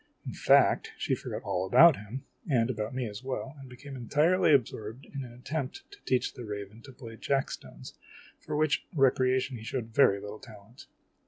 In 0.25 0.33
fact, 0.33 0.93
she 0.97 1.13
forgot 1.13 1.43
all 1.43 1.63
about 1.63 1.95
him, 1.95 2.25
and 2.49 2.71
about 2.71 2.95
me 2.95 3.05
as 3.07 3.23
well, 3.23 3.55
and 3.59 3.69
became 3.69 3.95
entirely 3.95 4.51
absorbed 4.51 5.05
in 5.05 5.23
an 5.23 5.31
attempt 5.31 5.83
to 5.91 5.99
teach 6.07 6.33
the 6.33 6.43
raven 6.43 6.81
to 6.81 6.91
play 6.91 7.15
jack 7.17 7.51
stones 7.51 7.93
for 8.39 8.55
which 8.55 8.83
recreation 8.95 9.57
he 9.57 9.63
showed 9.63 9.93
very 9.93 10.19
little 10.19 10.39
talent. 10.39 10.87